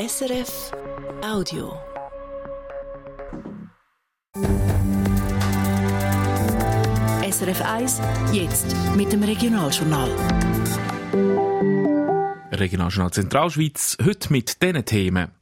[0.00, 0.70] SRF
[1.24, 1.72] Audio.
[7.28, 8.00] SRF 1,
[8.32, 10.08] jetzt mit dem Regionaljournal.
[12.52, 15.32] Regionaljournal Zentralschweiz, heute mit diesen Themen.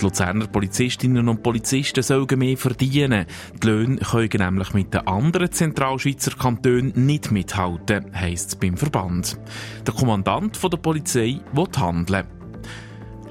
[0.00, 3.26] Die Luzerner Polizistinnen und Polizisten sollen mehr verdienen.
[3.62, 9.38] Die Löhne können nämlich mit den anderen Zentralschweizer Kantonen nicht mithalten, heisst es beim Verband.
[9.86, 12.41] Der Kommandant der Polizei will handeln.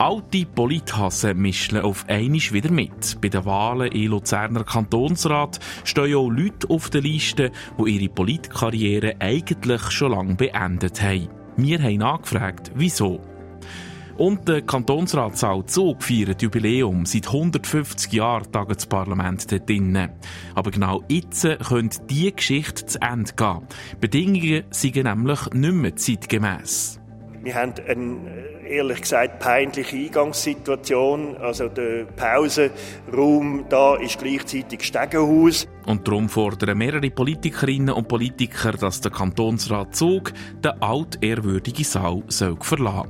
[0.02, 3.22] Alte Polithassen mischen auf einmal wieder mit.
[3.22, 9.18] Bei den Wahlen im Luzerner Kantonsrat stehen auch Leute auf der Liste, die ihre Politkarriere
[9.20, 11.30] eigentlich schon lange beendet haben.
[11.56, 13.22] Wir haben angefragt, wieso.
[14.18, 17.06] Und der Kantonsratssaal Zug feiert Jubiläum.
[17.06, 20.14] Seit 150 Jahren taget das Parlament dort drinnen.
[20.56, 23.68] Aber genau jetzt könnte diese Geschichte zu Ende gehen.
[24.00, 27.01] Bedingungen sind nämlich nicht mehr zeitgemäss.
[27.44, 28.18] Wir haben eine,
[28.68, 31.38] ehrlich gesagt, peinliche Eingangssituation.
[31.38, 35.68] Also der Pausenraum da ist gleichzeitig Stegenhaus.
[35.86, 42.58] Und darum fordern mehrere Politikerinnen und Politiker, dass der Kantonsrat Zug den altehrwürdigen Saal soll
[42.62, 43.10] verlassen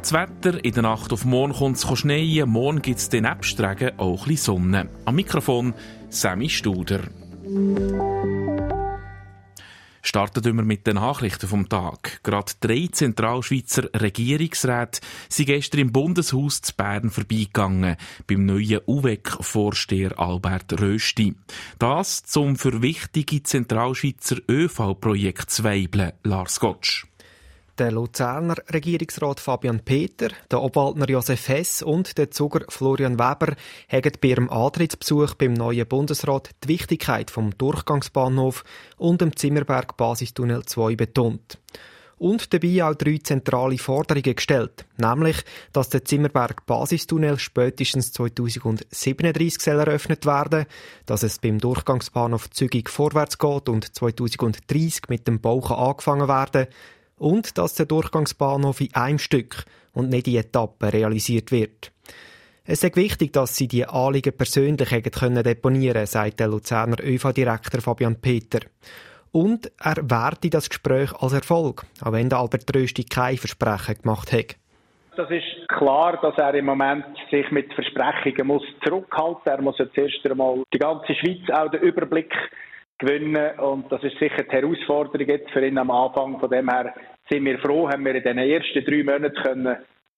[0.00, 3.98] das Wetter, in der Nacht auf morgen kommt es schneien, morgen gibt es den Nebstregen
[3.98, 4.88] auch ein bisschen Sonne.
[5.04, 5.74] Am Mikrofon
[6.08, 7.00] Sammy Studer.
[10.02, 12.22] Starten wir mit den Nachrichten vom Tag.
[12.22, 20.80] Gerade drei Zentralschweizer Regierungsräte sind gestern im Bundeshaus zu Bern vorbeigegangen, beim neuen UVEC-Vorsteher Albert
[20.80, 21.34] Rösti.
[21.78, 27.07] Das zum für wichtige Zentralschweizer ÖV-Projekt zweibeln, Lars Gottsch.
[27.78, 33.54] Der Luzerner Regierungsrat Fabian Peter, der Obwaldner Josef Hess und der Zuger Florian Weber
[33.88, 38.64] haben bei ihrem Antrittsbesuch beim neuen Bundesrat die Wichtigkeit vom Durchgangsbahnhof
[38.96, 41.60] und dem Zimmerberg Basistunnel 2 betont.
[42.16, 49.78] Und dabei auch drei zentrale Forderungen gestellt, nämlich, dass der Zimmerberg Basistunnel spätestens 2037 soll
[49.78, 50.66] eröffnet werden,
[51.06, 56.66] dass es beim Durchgangsbahnhof zügig vorwärts geht und 2030 mit dem Bau angefangen werden
[57.18, 61.92] und dass der Durchgangsbahnhof in einem Stück und nicht in Etappen realisiert wird.
[62.64, 68.20] Es ist wichtig, dass sie die Anliegen persönlich können deponieren sagt der Luzerner ÖV-Direktor Fabian
[68.20, 68.60] Peter.
[69.32, 74.32] Und er werte das Gespräch als Erfolg, auch wenn der Albert Rösti kein Versprechen gemacht
[74.32, 74.56] hat.
[75.16, 79.46] Das ist klar, dass er im Moment sich mit Versprechungen muss zurückhalten muss.
[79.46, 82.32] Er muss jetzt erst einmal die ganze Schweiz auch den Überblick
[82.98, 83.58] gewinnen.
[83.58, 86.38] Und das ist sicher die Herausforderung jetzt für ihn am Anfang.
[86.38, 86.94] Von dem her
[87.30, 89.76] sind wir froh, haben wir in den ersten drei Monaten können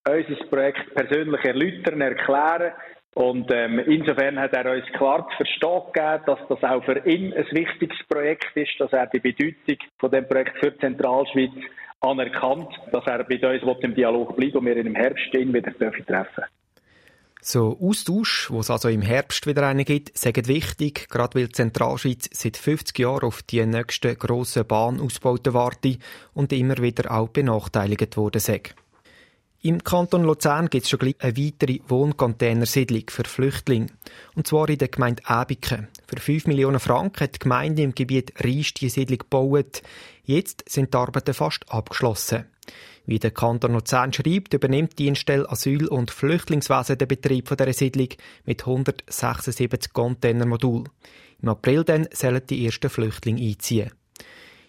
[0.08, 2.72] unser Projekt persönlich erläutern, erklären.
[3.14, 7.34] Und ähm, insofern hat er uns klar zu verstehen gegeben, dass das auch für ihn
[7.34, 11.50] ein wichtiges Projekt ist, dass er die Bedeutung von dem Projekt für die Zentralschweiz
[12.00, 16.06] anerkannt, dass er bei uns im Dialog bleibt und wir ihn im Herbst wieder treffen
[16.06, 16.44] dürfen.
[17.42, 21.52] So Austausch, wo es also im Herbst wieder einen gibt, sind wichtig, gerade weil die
[21.52, 25.98] Zentralschweiz seit 50 Jahren auf die nächsten grossen Bahnausbauten wartet
[26.34, 28.74] und immer wieder auch benachteiligt worden sind.
[29.62, 33.88] Im Kanton Luzern gibt es schon gleich eine weitere Wohncontainersiedlung für Flüchtlinge.
[34.34, 35.88] Und zwar in der Gemeinde Äbiken.
[36.06, 39.82] Für 5 Millionen Franken hat die Gemeinde im Gebiet Riest die Siedlung gebaut.
[40.24, 42.46] Jetzt sind die Arbeiten fast abgeschlossen.
[43.06, 48.08] Wie der Kanton Luzern schreibt, übernimmt die Dienststelle Asyl- und Flüchtlingswesen den Betrieb dieser Siedlung
[48.44, 50.88] mit 176 Containermodulen.
[51.42, 53.90] Im April dann sollen die ersten Flüchtlinge einziehen.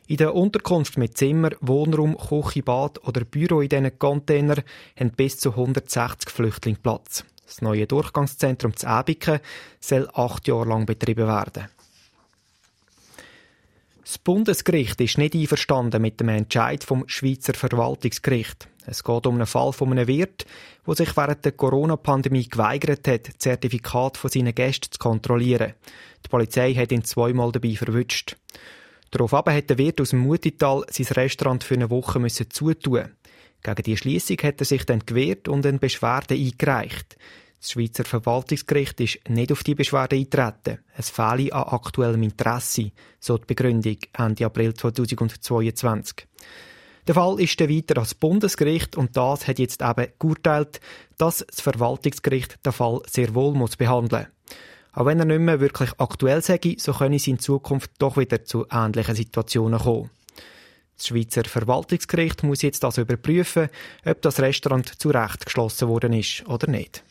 [0.07, 4.63] In der Unterkunft mit Zimmer, Wohnraum, Küche, Bad oder Büro in diesen Containern
[4.99, 7.23] haben bis zu 160 Flüchtlinge Platz.
[7.45, 9.39] Das neue Durchgangszentrum zu Ebiken
[9.79, 11.67] soll acht Jahre lang betrieben werden.
[14.11, 18.67] Das Bundesgericht ist nicht einverstanden mit dem Entscheid vom Schweizer Verwaltungsgericht.
[18.85, 20.45] Es geht um einen Fall von einem Wirt,
[20.85, 25.75] der sich während der Corona-Pandemie geweigert hat, das Zertifikat von seinen Gästen zu kontrollieren.
[26.25, 28.35] Die Polizei hat ihn zweimal dabei verwünscht.
[29.11, 33.13] Daraufhin hat der Wirt aus dem Mutital sein Restaurant für eine Woche müssen zutun.
[33.63, 37.15] Gegen die Schließung hat er sich dann gewehrt und eine Beschwerde eingereicht.
[37.61, 40.79] Das Schweizer Verwaltungsgericht ist nicht auf die Beschwerde eingetreten.
[40.97, 46.27] Es fehle an aktuellem Interesse, so die Begründung Ende April 2022.
[47.05, 50.81] Der Fall ist dann weiter ans Bundesgericht und das hat jetzt eben geurteilt,
[51.19, 54.25] dass das Verwaltungsgericht den Fall sehr wohl muss behandeln
[54.93, 58.43] Auch wenn er nicht mehr wirklich aktuell sei, so könne es in Zukunft doch wieder
[58.43, 60.09] zu ähnlichen Situationen kommen.
[60.97, 63.69] Das Schweizer Verwaltungsgericht muss jetzt also überprüfen,
[64.03, 67.03] ob das Restaurant zu Recht geschlossen worden ist oder nicht.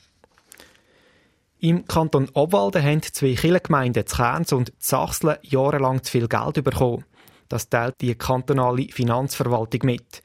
[1.62, 7.04] Im Kanton Obwalden haben zwei Kirchengemeinden, Kerns und Sachsle, jahrelang zu viel Geld bekommen.
[7.50, 10.22] Das teilt die kantonale Finanzverwaltung mit.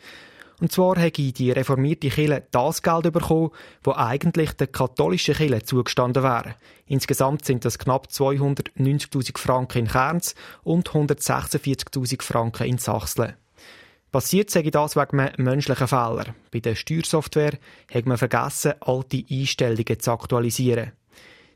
[0.62, 3.50] Und zwar hätte die reformierte Kirche das Geld bekommen,
[3.84, 6.56] das eigentlich der katholischen Kirche zugestanden wäre.
[6.86, 13.34] Insgesamt sind das knapp 290.000 Franken in Kerns und 146.000 Franken in Sachsen.
[14.10, 16.34] Passiert sage ich das wegen einem menschlichen Fehler.
[16.50, 17.58] Bei der Steuersoftware
[17.94, 20.94] hat man vergessen, alte Einstellungen zu aktualisieren.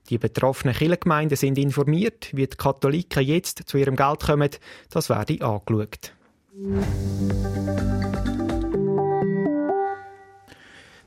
[0.09, 4.49] Die betroffenen Kirchengemeinden sind informiert, wie die Katholiken jetzt zu ihrem Geld kommen.
[4.89, 6.13] Das werde angeschaut.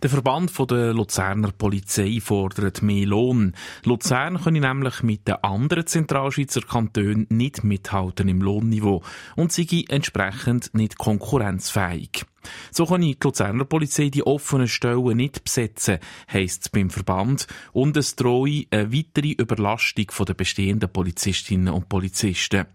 [0.02, 3.54] Der Verband der Luzerner Polizei fordert mehr Lohn.
[3.84, 9.02] Luzern könne nämlich mit den anderen Zentralschweizer Kantonen nicht mithalten im Lohnniveau
[9.36, 12.24] und sei entsprechend nicht konkurrenzfähig.
[12.70, 15.98] So kann die Luzerner Polizei die offenen Stellen nicht besetzen,
[16.32, 22.66] heisst es beim Verband, und es drohe eine weitere Überlastung der bestehenden Polizistinnen und Polizisten.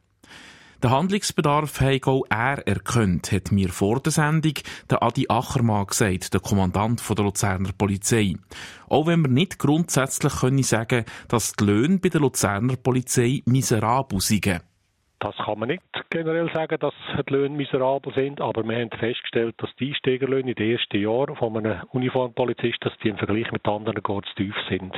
[0.83, 4.53] Der Handlungsbedarf hat auch er erkannt, hat mir vor der Sendung
[4.91, 8.35] der Adi Achermann gesagt, der Kommandant der Luzerner Polizei.
[8.87, 14.21] Auch wenn wir nicht grundsätzlich können sagen dass die Löhne bei der Luzerner Polizei miserabel
[14.21, 14.61] sind.
[15.19, 15.81] Das kann man nicht
[16.11, 16.93] generell sagen, dass
[17.27, 21.35] die Löhne miserabel sind, aber wir haben festgestellt, dass die Einsteigerlöhne in den ersten Jahren
[21.35, 24.93] von einem Uniformpolizist, dass die im Vergleich mit anderen gar zu tief sind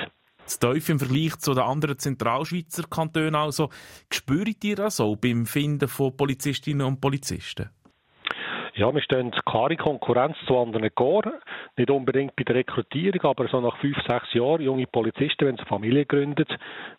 [0.49, 3.35] zu tief im Vergleich zu den anderen Zentralschweizer Kantonen.
[3.35, 3.69] Also,
[4.11, 7.69] spürt ihr das auch beim Finden von Polizistinnen und Polizisten?
[8.79, 11.33] Ja, wir stehen klare Konkurrenz zu anderen Korps.
[11.75, 15.65] Nicht unbedingt bei der Rekrutierung, aber so nach fünf, sechs Jahren, junge Polizisten, wenn sie
[15.65, 16.45] Familie gründen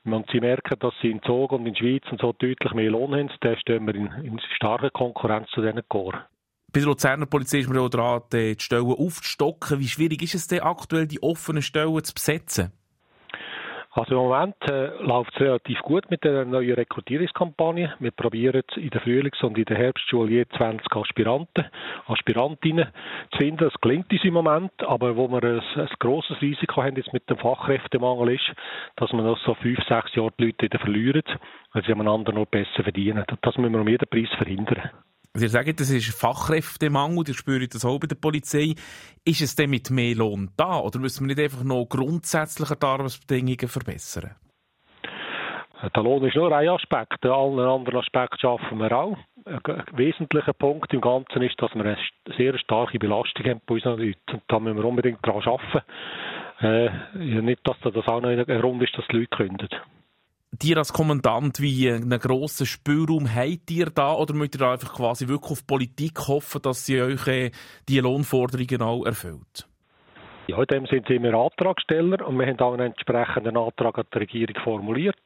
[0.04, 3.14] und sie merken, dass sie in Zug und in Schweiz und so deutlich mehr Lohn
[3.14, 6.18] haben, dann stehen wir in, in starker Konkurrenz zu diesen Korps.
[6.70, 9.78] Bei der Luzerner Polizei ist man auch dran, die Stellen aufzustocken.
[9.80, 12.72] Wie schwierig ist es denn aktuell, die offenen Stellen zu besetzen?
[13.92, 17.94] Also im Moment äh, läuft es relativ gut mit der neuen Rekrutierungskampagne.
[17.98, 21.64] Wir probieren in der Frühlings- und in der Herbstschule je 20 Aspiranten,
[22.06, 22.86] Aspirantinnen
[23.32, 23.64] zu finden.
[23.64, 27.28] Das gelingt uns im Moment, aber wo wir ein, ein grosses Risiko haben jetzt mit
[27.28, 28.52] dem Fachkräftemangel ist,
[28.94, 31.24] dass wir noch so fünf, sechs Jahre die Leute wieder verlieren,
[31.72, 33.24] weil sie einander noch besser verdienen.
[33.42, 34.90] Das müssen wir um jeden Preis verhindern.
[35.34, 38.74] Sie sagen, das ist Fachkräftemangel, ihr spürt das auch bei der Polizei.
[39.24, 42.86] Ist es denn mit mehr Lohn da oder müssen wir nicht einfach noch grundsätzlicher die
[42.86, 44.34] Arbeitsbedingungen verbessern?
[45.94, 47.24] Der Lohn ist nur ein Aspekt.
[47.24, 49.16] Allen anderen Aspekten schaffen wir auch.
[49.44, 51.98] Ein wesentlicher Punkt im Ganzen ist, dass wir eine
[52.36, 54.32] sehr starke Belastung haben bei unseren Leuten.
[54.32, 55.86] Und da müssen wir unbedingt daran arbeiten.
[56.60, 59.68] Äh, nicht, dass das auch noch Grund ist, dass die Leute künden
[60.52, 65.28] dir als Kommandant wie einen grossen Spielraum habt ihr da oder müsst ihr einfach quasi
[65.28, 67.50] wirklich auf Politik hoffen, dass sie euch äh,
[67.88, 69.68] die Lohnforderungen auch erfüllt?
[70.48, 74.18] Ja, in dem sind wir Antragsteller und wir haben auch einen entsprechenden Antrag an die
[74.18, 75.22] Regierung formuliert.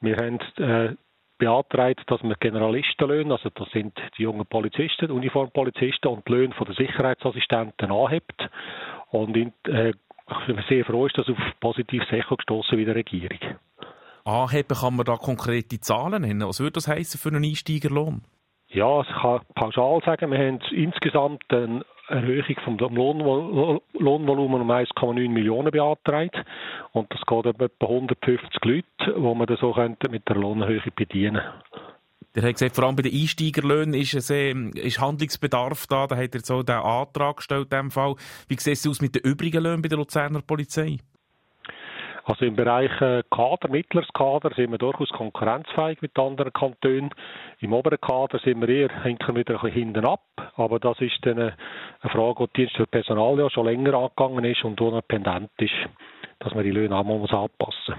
[0.00, 0.96] Wir haben äh,
[1.36, 6.74] beantragt, dass man Generalistenlöhne, also das sind die jungen Polizisten, Uniformpolizisten und die Löhne der
[6.74, 8.48] Sicherheitsassistenten anhebt.
[9.10, 12.94] Und in, äh, ich bin sehr froh, ist das auf positives Echo gestoßen wie der
[12.94, 13.38] Regierung
[14.24, 14.76] anheben?
[14.76, 16.48] Kann man da konkrete Zahlen nennen?
[16.48, 18.22] Was würde das heißen für einen Einsteigerlohn?
[18.68, 25.30] Ja, ich kann pauschal sagen, wir haben insgesamt eine Erhöhung vom Lohnvol Lohnvolumen um 1,9
[25.30, 26.36] Millionen beantragt.
[26.92, 29.74] Und das geht um etwa 150 Leute, wo man das so
[30.10, 31.42] mit der Lohnerhöhung bedienen
[32.34, 36.06] der hat gesagt, vor allem bei den Einsteigerlöhnen ist, es, äh, ist Handlungsbedarf da.
[36.06, 38.16] Da hat er so den Antrag gestellt in dem Fall.
[38.48, 40.98] Wie sieht es aus mit den übrigen Löhnen bei der Luzerner Polizei?
[42.26, 47.10] Also im Bereich äh, Kader, mittleres Kader, sind wir durchaus konkurrenzfähig mit anderen Kantonen.
[47.60, 50.22] Im oberen Kader sind wir eher, hinken wieder ein bisschen hinten ab.
[50.56, 51.54] Aber das ist dann eine
[52.10, 55.72] Frage, die Dienst für Personal ja schon länger angegangen ist und unabhängig ist,
[56.38, 57.92] dass man die Löhne auch mal anpassen muss.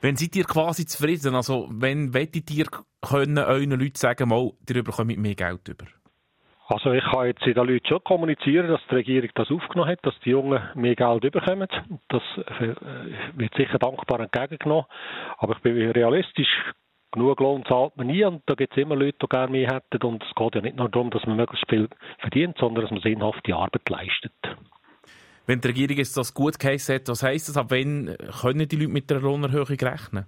[0.00, 1.34] Wenn seid ihr quasi zufrieden?
[1.34, 2.66] Also, wenn wettet ihr
[3.00, 5.86] können euren Leuten sagen, mal, ihr bekommt mehr Geld über?
[6.74, 10.18] Also ich kann jetzt den Leuten schon kommunizieren, dass die Regierung das aufgenommen hat, dass
[10.24, 11.68] die Jungen mehr Geld bekommen.
[12.08, 12.74] Das äh,
[13.34, 14.84] wird sicher dankbar entgegengenommen.
[15.38, 16.48] Aber ich bin realistisch.
[17.12, 20.04] Genug Lohn zahlt man nie und da gibt es immer Leute, die gerne mehr hätten.
[20.04, 21.88] Und es geht ja nicht nur darum, dass man möglichst viel
[22.18, 24.32] verdient, sondern dass man sinnhafte Arbeit leistet.
[25.46, 27.56] Wenn die Regierung jetzt das gut geheißen hat, was heisst das?
[27.56, 30.26] Ab wann können die Leute mit der Lohnerhöhung rechnen?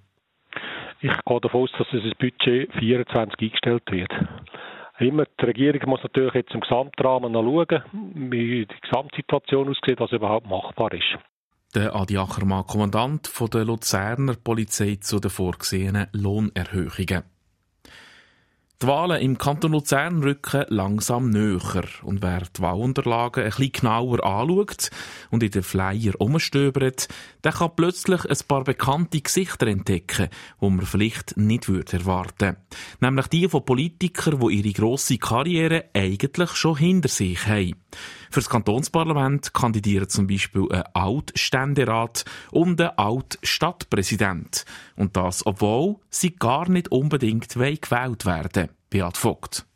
[1.01, 4.13] Ich gehe davon aus, dass das Budget 24 eingestellt wird.
[4.99, 7.83] Immer, die Regierung muss natürlich jetzt im Gesamtrahmen noch schauen,
[8.31, 11.19] wie die Gesamtsituation aussieht, was überhaupt machbar ist.
[11.75, 17.25] Der Adi Ackermann, Kommandant der Luzerner Polizei zu den vorgesehenen Lohnerhöhungen.
[18.83, 21.85] Die Wahlen im Kanton Luzern rücken langsam näher.
[22.03, 24.91] Und wer die Wahlunterlagen ein bisschen genauer anschaut
[25.31, 27.09] und in den Flyer umstöbert,
[27.43, 30.29] der kann plötzlich ein paar bekannte Gesichter entdecken,
[30.61, 32.59] die man vielleicht nicht würde erwarten
[33.01, 37.77] Nämlich die von Politikern, die ihre grosse Karriere eigentlich schon hinter sich haben.
[38.31, 44.65] Für das Kantonsparlament kandidieren zum Beispiel ein Altständerat und ein Altstadtpräsident.
[44.97, 49.67] Und das, obwohl sie gar nicht unbedingt gewählt werden Beat Vogt.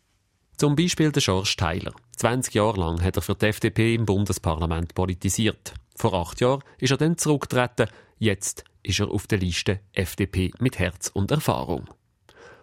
[0.57, 1.92] Zum Beispiel der George Tyler.
[2.16, 5.73] 20 Jahre lang hat er für die FDP im Bundesparlament politisiert.
[5.97, 7.88] Vor acht Jahren ist er dann zurückgetreten.
[8.19, 11.88] Jetzt ist er auf der Liste FDP mit Herz und Erfahrung.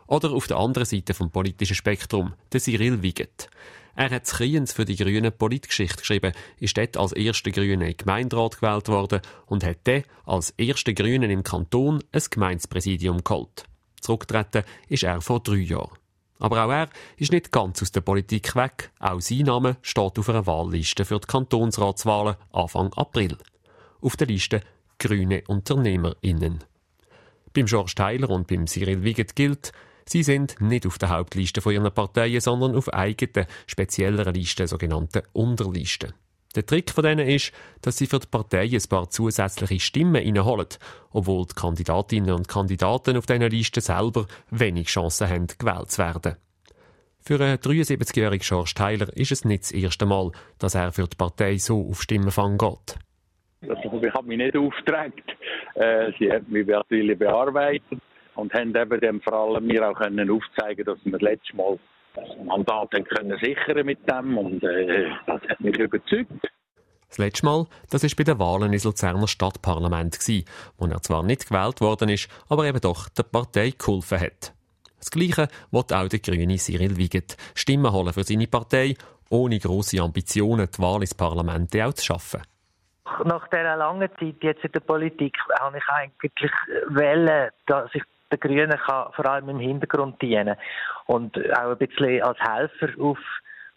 [0.08, 3.50] Oder auf der anderen Seite vom politischen Spektrum, der Cyril Wiegert.
[3.98, 8.62] Er hat Kriens für die Grünen Politgeschichte geschrieben, ist dort als erster Grüne in Gemeinderat
[8.62, 13.64] gewählt worden und hat dann als erster Grünen im Kanton ein Gemeindepräsidium geholt.
[14.00, 15.98] Zurückgetreten ist er vor drei Jahren.
[16.38, 18.92] Aber auch er ist nicht ganz aus der Politik weg.
[19.00, 23.36] Auch sein Name steht auf einer Wahlliste für die Kantonsratswahlen Anfang April.
[24.00, 24.62] Auf der Liste
[25.00, 26.64] Grüne UnternehmerInnen.
[27.52, 29.72] Beim George Tyler und beim Cyril Wiegert gilt,
[30.08, 35.24] Sie sind nicht auf der Hauptliste von ihren Parteien, sondern auf eigenen, spezielleren Listen, sogenannten
[35.34, 36.14] Unterlisten.
[36.56, 40.70] Der Trick von denen ist, dass sie für die Partei ein paar zusätzliche Stimmen reinholen,
[41.12, 46.38] obwohl die Kandidatinnen und Kandidaten auf diesen Listen selber wenig Chancen haben, gewählt zu werden.
[47.20, 51.18] Für einen 73-jährigen George Tyler ist es nicht das erste Mal, dass er für die
[51.18, 52.98] Partei so auf Stimmenfang geht.
[53.70, 55.26] Also, ich habe mich nicht aufgedrängt.
[55.76, 58.02] Äh, sie hat mich wirklich bearbeitet
[58.38, 61.80] und haben eben dem vor allem mir auch können aufzeigen, dass wir das letzte Mal
[62.16, 66.48] das Mandat können sichern mit dem und äh, das hat mich überzeugt.
[67.10, 70.18] Das letzte Mal, das war bei den Wahlen ins Luzerner Stadtparlament,
[70.78, 74.54] wo er zwar nicht gewählt worden ist, aber eben doch der Partei geholfen hat.
[75.00, 78.96] Das Gleiche wird auch der grüne Cyril Wiegert Stimmen holen für seine Partei,
[79.30, 82.42] ohne grosse Ambitionen, die Wahl ins Parlament auch zu schaffen.
[83.24, 86.52] Nach dieser langen Zeit jetzt in der Politik habe ich eigentlich
[86.90, 90.56] wählen, dass ich den Grünen kann vor allem im Hintergrund dienen
[91.06, 93.20] und auch ein bisschen als Helfer auf,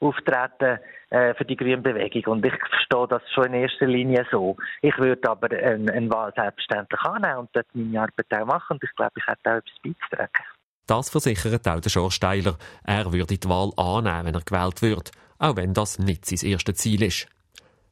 [0.00, 0.78] auftreten
[1.10, 2.34] äh, für die grüne Bewegung.
[2.34, 4.56] Und ich verstehe das schon in erster Linie so.
[4.82, 8.84] Ich würde aber eine, eine Wahl selbstverständlich annehmen und dort meine Arbeit auch machen und
[8.84, 10.44] ich glaube, ich hätte auch etwas beizutragen.
[10.86, 12.56] Das versichert auch der George Steiler.
[12.84, 16.76] Er würde die Wahl annehmen, wenn er gewählt wird, auch wenn das nicht sein erstes
[16.76, 17.28] Ziel ist.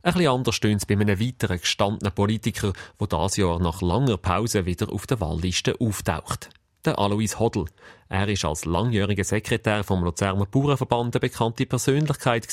[0.03, 4.65] Ein bisschen anders es bei einem weiteren gestandenen Politiker, der dieses Jahr nach langer Pause
[4.65, 6.51] wieder auf der Wahlliste auftaucht.
[6.85, 7.65] Der Alois Hodl.
[8.09, 12.47] Er ist als langjähriger Sekretär vom Luzerner Bauernverband eine bekannte Persönlichkeit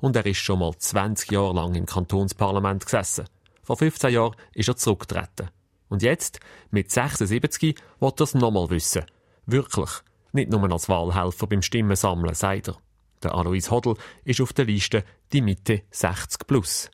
[0.00, 3.26] und er ist schon mal 20 Jahre lang im Kantonsparlament gesessen.
[3.62, 5.50] Vor 15 Jahren ist er zurückgetreten.
[5.90, 6.40] Und jetzt,
[6.70, 9.04] mit 76, wird er es nochmal wissen.
[9.44, 9.90] Wirklich.
[10.32, 12.78] Nicht nur als Wahlhelfer beim Stimmensammeln, sagt er.
[13.22, 13.94] Der Alois Hodl
[14.24, 16.90] ist auf der Liste die Mitte 60 plus.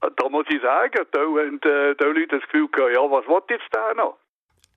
[0.00, 3.40] Da muss ich sagen, da haben äh, die Leute das Gefühl gehabt, ja, was will
[3.48, 4.18] jetzt der noch?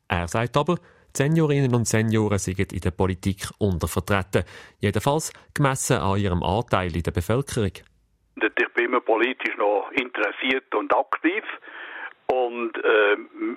[0.08, 4.44] Er sagt aber, die Seniorinnen und Senioren sind in der Politik untervertreten.
[4.80, 7.72] Jedenfalls gemessen an ihrem Anteil in der Bevölkerung.
[8.36, 11.44] Ich bin immer politisch noch interessiert und aktiv.
[12.28, 13.14] Und äh,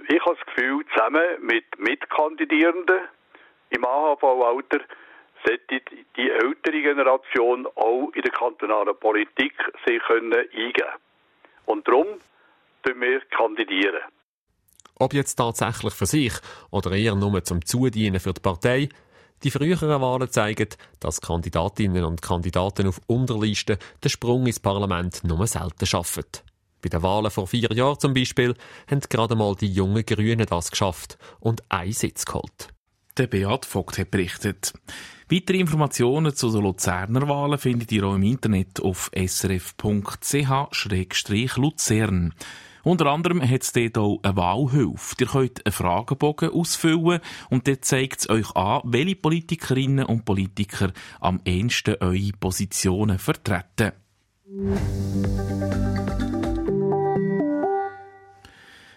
[0.08, 3.00] ich habe das Gefühl, zusammen mit Mitkandidierenden
[3.70, 4.80] im AHV-Alter
[5.44, 5.80] sollte
[6.16, 9.54] die ältere Generation auch in der kantonalen Politik
[9.86, 10.88] sich können eingeben
[11.66, 12.06] Und darum
[12.82, 14.02] tun wir kandidieren.
[14.96, 16.34] Ob jetzt tatsächlich für sich
[16.70, 18.88] oder eher nur zum Zudienen für die Partei,
[19.42, 20.68] die früheren Wahlen zeigen,
[21.00, 26.24] dass Kandidatinnen und Kandidaten auf Unterlisten den Sprung ins Parlament nur selten schaffen.
[26.82, 28.54] Bei den Wahlen vor vier Jahren zum Beispiel
[28.90, 32.68] haben gerade mal die jungen Grünen das geschafft und einen Sitz geholt.
[33.20, 34.72] Der Beat Vogt hat berichtet.
[35.28, 39.92] Weitere Informationen zu den Luzerner Wahlen findet ihr auch im Internet auf srf.ch-luzern.
[42.82, 45.16] Unter anderem hat es dort auch eine Wahlhilfe.
[45.20, 50.90] Ihr könnt einen Fragebogen ausfüllen und dort zeigt es euch an, welche Politikerinnen und Politiker
[51.20, 53.92] am ehesten eure Positionen vertreten.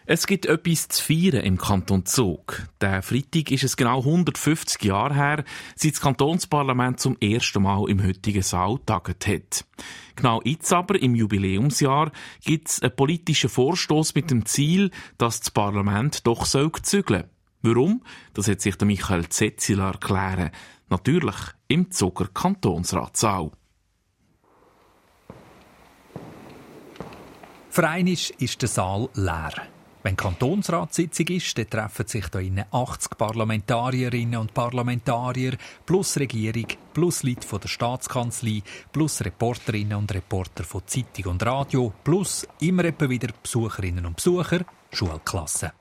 [0.06, 2.68] Es gibt etwas zu feiern im Kanton Zug.
[2.82, 5.44] Der Freitag ist es genau 150 Jahre her,
[5.78, 9.66] seit das Kantonsparlament zum ersten Mal im heutigen Saal taget hat.
[10.18, 12.12] Genau jetzt aber, im Jubiläumsjahr,
[12.44, 17.30] gibt es einen politischen Vorstoß mit dem Ziel, dass das Parlament doch soll zügeln.
[17.62, 18.04] Warum?
[18.34, 20.52] Das hat sich der Michael Zetziler erklären.
[20.90, 21.36] Natürlich
[21.70, 23.52] im Zuger Kantonsratssaal.
[27.70, 27.98] Für
[28.38, 29.73] ist der Saal leer.
[30.04, 35.56] Wenn Kantonsratssitzung ist, dann treffen sich da innen 80 Parlamentarierinnen und Parlamentarier
[35.86, 41.94] plus Regierung, plus Leute von der Staatskanzlei, plus Reporterinnen und Reporter von Zeitung und Radio,
[42.04, 45.72] plus immer etwa wieder Besucherinnen und Besucher, Schulklassen.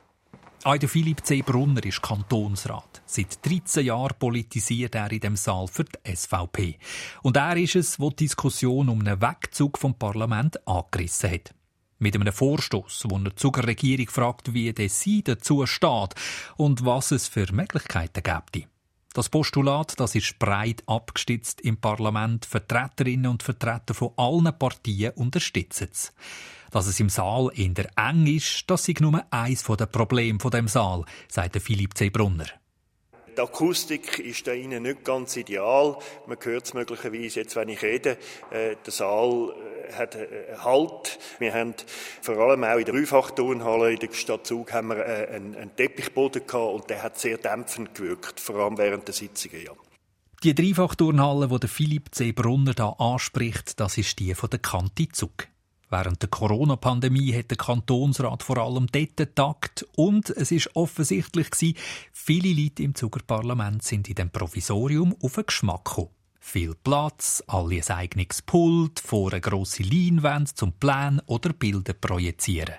[0.62, 1.42] Auch der Philipp C.
[1.42, 3.02] Brunner ist Kantonsrat.
[3.04, 6.78] Seit 13 Jahren politisiert er in dem Saal für die SVP.
[7.22, 11.52] Und er ist es, der die Diskussion um einen Wegzug vom Parlament angerissen hat.
[12.02, 16.16] Mit einem Vorstoß, wo er die Zuger Regierung fragt, wie sie dazu steht
[16.56, 18.66] und was es für Möglichkeiten gibt.
[19.14, 22.44] Das Postulat, das ist breit abgestützt im Parlament.
[22.44, 26.12] Vertreterinnen und Vertreter von allen Partien unterstützen es.
[26.72, 30.50] Dass es im Saal in der eng ist, das ist nur eins der Probleme von
[30.50, 32.10] dem Saal, sagt Philipp C.
[32.10, 32.46] Brunner.
[33.36, 35.96] Die Akustik ist da innen nicht ganz ideal.
[36.26, 38.18] Man hört es möglicherweise jetzt, wenn ich rede.
[38.50, 39.54] Äh, der Saal
[39.88, 41.18] äh, hat äh, Halt.
[41.38, 41.74] Wir haben
[42.20, 46.74] vor allem auch in der Dreifachturnhalle in der Stadt Zug haben wir einen, Teppichboden gehabt
[46.74, 49.64] und der hat sehr dämpfend gewirkt, vor allem während der Sitzungen.
[49.64, 49.72] Ja.
[50.42, 52.32] Die Dreifachturnhalle, die Philipp C.
[52.32, 55.46] Brunner da anspricht, das ist die von der Kanti Zug.
[55.92, 61.76] Während der Corona-Pandemie hat der Kantonsrat vor allem dort tagt und es ist offensichtlich gewesen,
[62.14, 66.08] viele Leute im Zuger Parlament sind in dem Provisorium auf den Geschmack gekommen.
[66.40, 72.76] Viel Platz, alle ein eigenes Pult, vor eine grosse Leinwand zum Plan oder Bilder projizieren.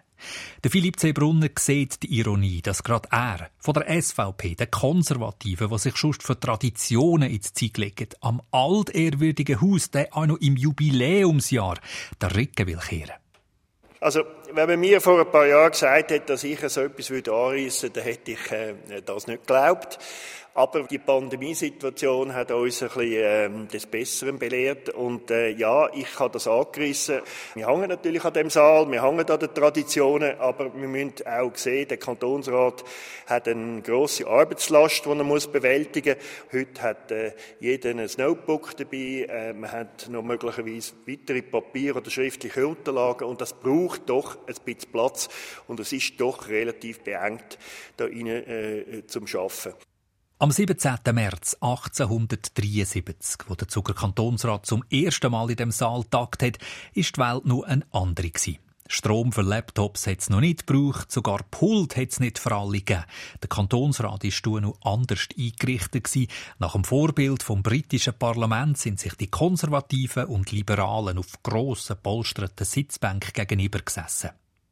[0.64, 1.12] Der Philipp C.
[1.12, 6.14] Brunner sieht die Ironie, dass gerade er von der SVP, der Konservativen, was sich schon
[6.14, 11.80] für Traditionen ins Zeug legt, am altehrwürdigen Haus, der auch noch im Jubiläumsjahr,
[12.22, 13.16] der Rücken will kehren.
[14.00, 14.24] Also,
[14.56, 17.90] wenn man mir vor ein paar Jahren gesagt hätte, dass ich so etwas anreissen würde,
[17.94, 20.00] dann hätte ich äh, das nicht geglaubt.
[20.56, 24.90] Aber die Pandemiesituation hat uns ein bisschen ähm, des Besseren belehrt.
[24.90, 27.22] Und äh, ja, ich habe das angerissen.
[27.56, 31.56] Wir hängen natürlich an dem Saal, wir hängen an den Traditionen, aber wir müssen auch
[31.56, 32.84] sehen, der Kantonsrat
[33.26, 36.62] hat eine grosse Arbeitslast, die er muss bewältigen muss.
[36.62, 42.12] Heute hat äh, jeder ein Notebook dabei, äh, man hat noch möglicherweise weitere Papier- oder
[42.12, 45.30] schriftliche Unterlagen und das braucht doch ein bisschen Platz
[45.68, 47.58] und es ist doch relativ beengt,
[47.98, 49.74] da rein äh, zum Arbeiten.
[50.40, 50.98] Am 17.
[51.14, 56.58] März 1873, wo der Zuger Kantonsrat zum ersten Mal in dem Saal tagt hat,
[56.94, 58.60] ist die Welt nur eine andere gewesen.
[58.96, 62.78] Strom für Laptops hat es noch nicht gebraucht, sogar Pult hat es nicht für alle
[62.78, 63.06] gegeben.
[63.42, 66.04] Der Kantonsrat war noch anders eingerichtet.
[66.04, 66.28] Gewesen.
[66.60, 72.68] Nach dem Vorbild vom britischen Parlament sind sich die Konservativen und Liberalen auf grossen, polsterten
[72.68, 74.30] Sitzbänken gegenüber gesessen.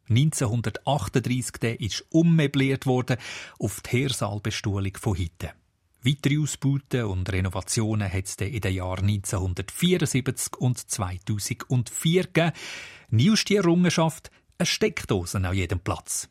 [0.08, 3.18] 1938 ist ummöbliert worden
[3.58, 5.54] auf die Hörsalbestuhlung von heute.
[6.04, 12.54] Weitere Ausbauten und Renovationen hat es in den Jahren 1974 und 2004 gegeben.
[13.12, 16.28] Neueste Errungenschaft, eine Steckdose an jedem Platz.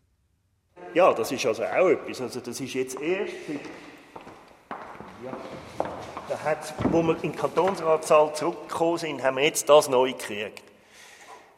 [0.92, 2.20] Ja, das ist also auch etwas.
[2.20, 3.32] Also das ist jetzt erst...
[5.24, 5.36] Ja.
[6.28, 10.64] Da hat, wo wir in den Kantonsratssaal zurückgekommen sind, haben wir jetzt das neu gekriegt.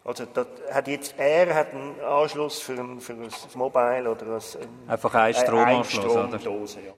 [0.05, 4.88] Also das hat jetzt er hat einen Anschluss für ein, für ein Mobile oder ein,
[4.88, 6.92] einfach ein Stromanschluss, eine Stromdose, ja.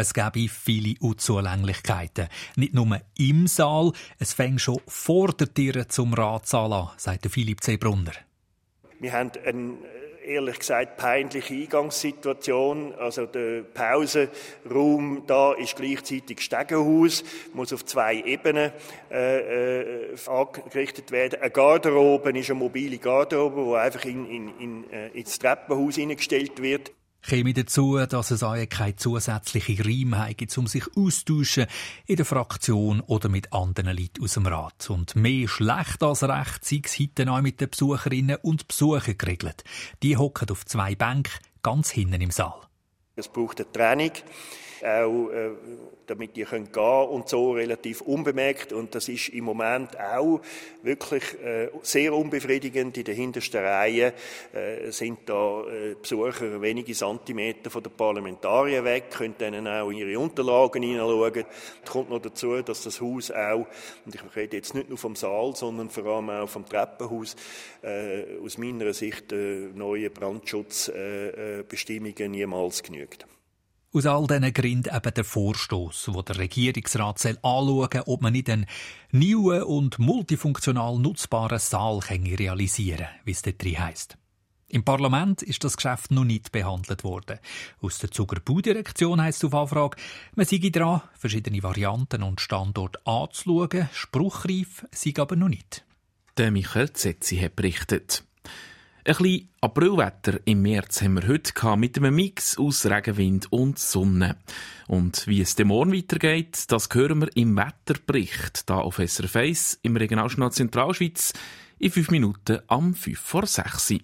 [0.00, 2.28] Es gäbe viele Unzulänglichkeiten.
[2.56, 7.62] Nicht nur im Saal, es fängt schon vor der Tür zum Ratssaal an, sagt Philipp
[7.62, 7.76] C.
[7.76, 8.12] Brunner.
[8.98, 9.78] Wir haben einen
[10.24, 12.94] ehrlich gesagt peinliche Eingangssituation.
[12.94, 18.72] Also der Pausenraum da ist gleichzeitig Stegenhaus, muss auf zwei Ebenen
[19.10, 21.42] äh, äh, angerichtet werden.
[21.42, 26.62] Eine Garderobe ist eine mobile Garderobe, die einfach in, in, in, äh, ins Treppenhaus hineingestellt
[26.62, 31.66] wird käme dazu, dass es auch keine zusätzliche Reime gibt, um sich austauschen
[32.06, 34.90] in der Fraktion oder mit anderen Leuten aus dem Rat.
[34.90, 39.64] Und mehr schlecht als recht sei es heute auch mit den Besucherinnen und Besuchern geregelt.
[40.02, 42.60] Die hocken auf zwei Bänken ganz hinten im Saal.
[43.16, 44.12] Es braucht eine Training
[44.84, 45.50] auch äh,
[46.10, 48.72] damit die können gehen und so relativ unbemerkt.
[48.72, 50.40] Und das ist im Moment auch
[50.82, 52.98] wirklich äh, sehr unbefriedigend.
[52.98, 54.12] In der hintersten Reihe
[54.52, 59.98] äh, sind da äh, Besucher wenige Zentimeter von den Parlamentariern weg, können dann auch in
[59.98, 61.44] ihre Unterlagen hineinschauen.
[61.84, 63.66] Es kommt noch dazu, dass das Haus auch,
[64.04, 67.36] und ich rede jetzt nicht nur vom Saal, sondern vor allem auch vom Treppenhaus,
[67.82, 73.26] äh, aus meiner Sicht äh, neue Brandschutzbestimmungen äh, niemals genügt.
[73.92, 78.48] Aus all diesen Gründen eben der Vorstoß, wo der Regierungsrat soll anschauen ob man nicht
[78.48, 78.66] einen
[79.10, 84.16] neuen und multifunktional nutzbaren Saal realisieren kann, wie es dort drin heisst.
[84.68, 87.40] Im Parlament ist das Geschäft noch nicht behandelt worden.
[87.82, 89.96] Aus der Zuckerbaudirektion heisst es auf Anfrage,
[90.36, 93.88] man sei dran, verschiedene Varianten und Standorte anzuschauen.
[93.92, 95.84] Spruchreif sei aber noch nicht.
[96.36, 98.22] Der Michael Zetzi hat berichtet.
[99.02, 104.36] Ein bisschen Aprilwetter im März haben wir heute mit einem Mix aus Regenwind und Sonne.
[104.88, 109.78] Und wie es dem morgen weitergeht, das hören wir im Wetterbericht, da auf SRF 1
[109.82, 111.32] im Regionaljournal Zentralschweiz
[111.78, 113.94] in 5 Minuten am 5 vor 6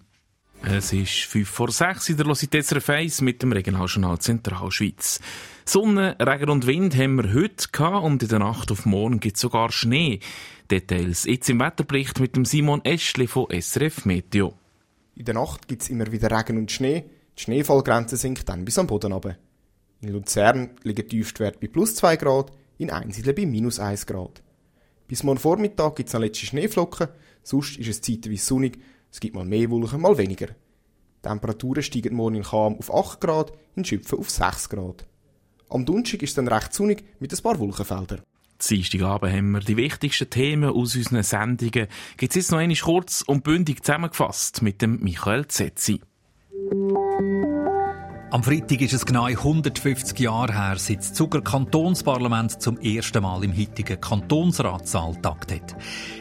[0.62, 5.20] es ist 5 vor 6 in der SRF 1 mit dem Regionaljournal Zentralschweiz.
[5.66, 9.36] Sonne, Regen und Wind haben wir heute gehabt und in der Nacht auf morgen gibt
[9.36, 10.20] es sogar Schnee.
[10.70, 14.54] Details jetzt im Wetterbericht mit dem Simon Eschli von SRF Meteo.
[15.16, 17.04] In der Nacht gibt es immer wieder Regen und Schnee.
[17.36, 19.36] Die Schneefallgrenze sinkt dann bis am Boden runter.
[20.02, 24.42] In Luzern liegen die Tiefstwerte bei plus 2 Grad, in Einsiedeln bei minus 1 Grad.
[25.08, 27.08] Bis morgen Vormittag gibt es noch letzte Schneeflocken,
[27.42, 28.78] sonst ist es zeitweise sonnig
[29.10, 30.48] es gibt mal mehr Wolken, mal weniger.
[30.48, 35.06] Die Temperaturen steigen morgen in Cham auf 8 Grad, in Schüpfen auf 6 Grad.
[35.70, 38.20] Am Donnerstag ist es dann recht sonnig mit ein paar Wolkenfeldern.
[38.58, 41.88] Dienstagabend haben wir die wichtigsten Themen aus unseren Sendungen.
[42.16, 46.00] Gibt es jetzt noch einmal kurz und bündig zusammengefasst mit dem Michael Zetzi.
[48.36, 53.42] Am Freitag ist es genau 150 Jahre her, seit das Zuger Kantonsparlament zum ersten Mal
[53.44, 55.74] im heutigen Kantonsratssaal tagt hat.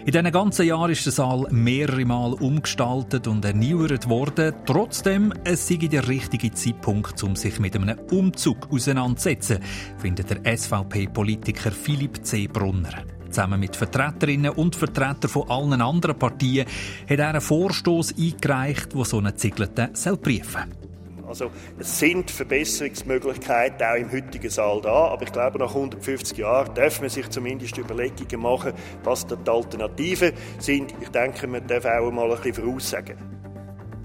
[0.06, 4.54] In diesen ganzen Jahren ist der Saal mehrere Mal umgestaltet und erneuert worden.
[4.66, 9.60] Trotzdem, es sei der richtige Zeitpunkt, um sich mit einem Umzug auseinanderzusetzen,
[9.98, 12.48] findet der SVP-Politiker Philipp C.
[12.48, 13.04] Brunner.
[13.30, 16.66] Zusammen mit Vertreterinnen und Vertretern von allen anderen Partien
[17.10, 20.85] hat er einen Vorstoß eingereicht, der so einen Ziegelten prüfen soll.
[21.28, 26.74] Also es sind Verbesserungsmöglichkeiten auch im heutigen Saal da, aber ich glaube, nach 150 Jahren
[26.76, 30.94] darf man sich zumindest Überlegungen machen, was die Alternativen sind.
[31.02, 33.18] Ich denke, man darf auch mal ein bisschen voraussagen.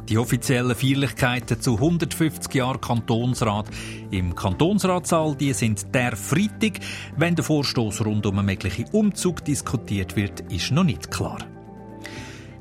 [0.09, 3.67] Die offiziellen Feierlichkeiten zu 150 Jahren Kantonsrat
[4.11, 6.81] im Kantonsratssaal die sind der Freitag.
[7.17, 11.39] Wenn der Vorstoß rund um einen möglichen Umzug diskutiert wird, ist noch nicht klar.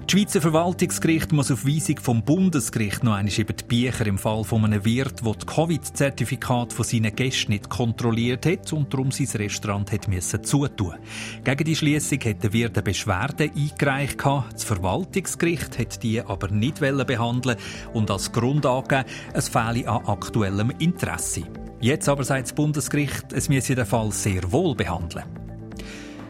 [0.09, 4.43] Das Schweizer Verwaltungsgericht muss auf Weisung vom Bundesgericht noch einmal über die Bücher im Fall
[4.43, 9.27] von einem Wirt, der das Covid-Zertifikat von seinen Gästen nicht kontrolliert hat und darum sein
[9.39, 10.95] Restaurant hat müssen zutun.
[11.43, 14.25] Gegen die Schließung hat der Wirt eine Beschwerde eingereicht.
[14.51, 17.57] Das Verwaltungsgericht hat die aber nicht behandeln
[17.93, 21.43] und als Grund angegeben, es fehle an aktuellem Interesse.
[21.81, 25.48] Jetzt aber sagt das Bundesgericht, es müsse den Fall sehr wohl behandeln.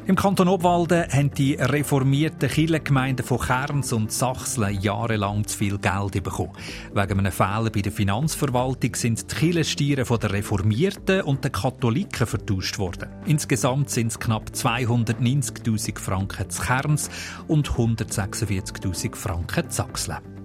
[0.09, 6.23] Im Kanton Obwalden haben die reformierten Kirchengemeinden von Kerns und Sachsen jahrelang zu viel Geld
[6.23, 6.53] bekommen.
[6.95, 12.79] Wegen einem Fehler bei der Finanzverwaltung sind die Kirchensteuern der Reformierten und der Katholiken vertauscht
[12.79, 13.07] worden.
[13.27, 17.11] Insgesamt sind es knapp 290.000 Franken zu Kerns
[17.47, 20.38] und 146.000 zu Sachsen.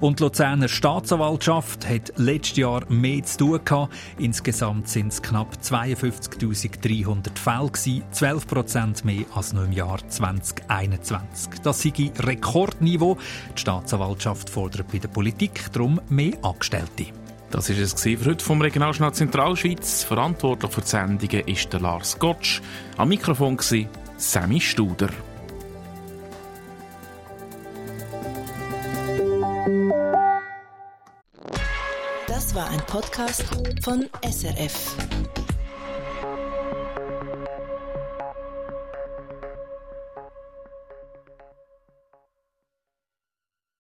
[0.00, 3.92] Und die Luzerner Staatsanwaltschaft hat letztes Jahr mehr zu tun gehabt.
[4.18, 11.60] Insgesamt sind es knapp 52.300 Fälle gewesen, 12 Prozent mehr als noch im Jahr 2021.
[11.62, 13.18] Das sei Rekordniveau.
[13.54, 17.06] Die Staatsanwaltschaft fordert bei der Politik darum mehr Angestellte.
[17.50, 20.04] Das war es für heute vom Regionaljournal Zentralschweiz.
[20.04, 22.62] Verantwortlich für die Sendungen ist Lars Gottsch.
[22.96, 25.10] Am Mikrofon war Sammy Studer.
[32.50, 33.44] Das war ein Podcast
[33.80, 34.96] von SRF.